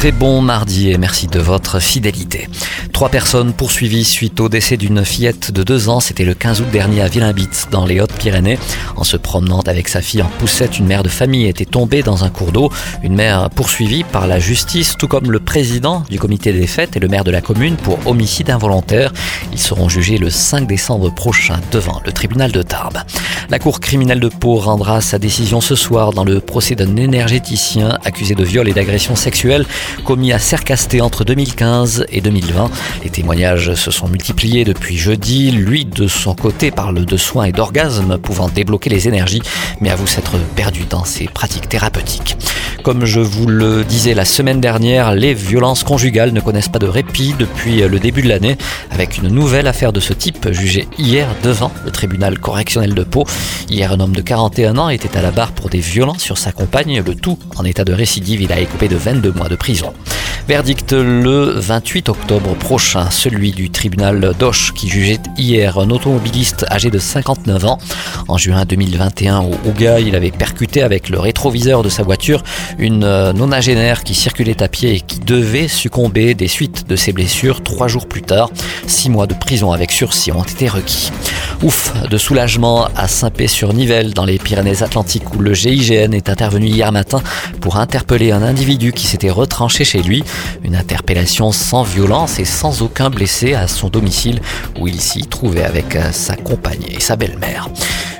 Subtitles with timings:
[0.00, 2.48] Très bon mardi et merci de votre fidélité.
[2.94, 6.00] Trois personnes poursuivies suite au décès d'une fillette de deux ans.
[6.00, 8.58] C'était le 15 août dernier à Villainbit, dans les Hautes-Pyrénées.
[8.96, 12.24] En se promenant avec sa fille en poussette, une mère de famille était tombée dans
[12.24, 12.72] un cours d'eau.
[13.02, 17.00] Une mère poursuivie par la justice, tout comme le président du comité des fêtes et
[17.00, 19.12] le maire de la commune pour homicide involontaire.
[19.52, 23.00] Ils seront jugés le 5 décembre prochain devant le tribunal de Tarbes.
[23.50, 27.98] La cour criminelle de Pau rendra sa décision ce soir dans le procès d'un énergéticien
[28.04, 29.66] accusé de viol et d'agression sexuelle
[30.04, 32.70] commis à Sercasté entre 2015 et 2020.
[33.04, 35.50] Les témoignages se sont multipliés depuis jeudi.
[35.50, 39.42] Lui, de son côté, parle de soins et d'orgasmes pouvant débloquer les énergies,
[39.80, 42.36] mais avoue s'être perdu dans ses pratiques thérapeutiques.
[42.82, 46.86] Comme je vous le disais la semaine dernière, les violences conjugales ne connaissent pas de
[46.86, 48.56] répit depuis le début de l'année,
[48.90, 53.26] avec une nouvelle affaire de ce type jugée hier devant le tribunal correctionnel de Pau.
[53.68, 56.52] Hier, un homme de 41 ans était à la barre pour des violences sur sa
[56.52, 58.40] compagne, le tout en état de récidive.
[58.40, 59.79] Il a écopé de 22 mois de prison.
[59.80, 60.19] prison.
[60.50, 66.90] Verdict le 28 octobre prochain, celui du tribunal d'Auch qui jugeait hier un automobiliste âgé
[66.90, 67.78] de 59 ans.
[68.26, 72.42] En juin 2021 au Ouga, il avait percuté avec le rétroviseur de sa voiture
[72.80, 77.62] une nonagénaire qui circulait à pied et qui devait succomber des suites de ses blessures
[77.62, 78.50] trois jours plus tard.
[78.88, 81.12] Six mois de prison avec sursis ont été requis.
[81.62, 87.22] Ouf de soulagement à Saint-Pé-sur-Nivelle dans les Pyrénées-Atlantiques où le GIGN est intervenu hier matin
[87.60, 90.24] pour interpeller un individu qui s'était retranché chez lui.
[90.62, 94.40] Une interpellation sans violence et sans aucun blessé à son domicile
[94.78, 97.68] où il s'y trouvait avec sa compagne et sa belle-mère.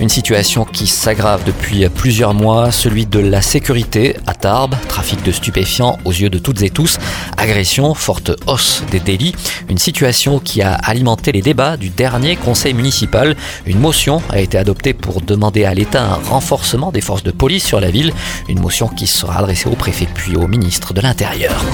[0.00, 5.30] Une situation qui s'aggrave depuis plusieurs mois, celui de la sécurité à Tarbes, trafic de
[5.30, 6.98] stupéfiants aux yeux de toutes et tous,
[7.36, 9.34] agression, forte hausse des délits,
[9.68, 13.36] une situation qui a alimenté les débats du dernier conseil municipal.
[13.66, 17.64] Une motion a été adoptée pour demander à l'État un renforcement des forces de police
[17.64, 18.12] sur la ville,
[18.48, 21.64] une motion qui sera adressée au préfet puis au ministre de l'Intérieur.